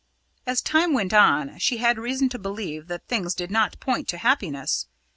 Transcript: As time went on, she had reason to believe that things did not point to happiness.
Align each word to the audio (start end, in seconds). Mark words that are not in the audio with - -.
As 0.47 0.63
time 0.63 0.93
went 0.95 1.13
on, 1.13 1.59
she 1.59 1.77
had 1.77 1.99
reason 1.99 2.27
to 2.29 2.39
believe 2.39 2.87
that 2.87 3.07
things 3.07 3.35
did 3.35 3.51
not 3.51 3.79
point 3.79 4.07
to 4.07 4.17
happiness. 4.17 4.87